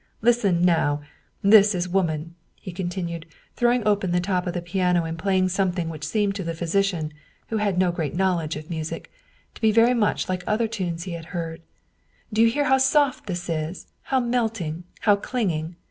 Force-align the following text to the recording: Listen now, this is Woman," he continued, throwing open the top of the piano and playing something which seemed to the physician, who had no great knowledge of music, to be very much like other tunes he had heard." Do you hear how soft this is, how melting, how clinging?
Listen 0.23 0.63
now, 0.65 1.01
this 1.43 1.75
is 1.75 1.87
Woman," 1.87 2.33
he 2.55 2.71
continued, 2.71 3.27
throwing 3.55 3.85
open 3.87 4.09
the 4.11 4.19
top 4.19 4.47
of 4.47 4.53
the 4.53 4.59
piano 4.63 5.03
and 5.03 5.15
playing 5.15 5.47
something 5.49 5.89
which 5.89 6.07
seemed 6.07 6.33
to 6.33 6.43
the 6.43 6.55
physician, 6.55 7.13
who 7.49 7.57
had 7.57 7.77
no 7.77 7.91
great 7.91 8.15
knowledge 8.15 8.55
of 8.55 8.71
music, 8.71 9.11
to 9.53 9.61
be 9.61 9.71
very 9.71 9.93
much 9.93 10.27
like 10.27 10.43
other 10.47 10.67
tunes 10.67 11.03
he 11.03 11.11
had 11.13 11.25
heard." 11.37 11.61
Do 12.33 12.41
you 12.41 12.49
hear 12.49 12.63
how 12.63 12.79
soft 12.79 13.27
this 13.27 13.47
is, 13.47 13.85
how 14.05 14.19
melting, 14.19 14.85
how 15.01 15.17
clinging? 15.17 15.75